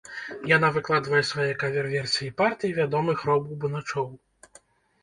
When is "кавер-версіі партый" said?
1.65-2.77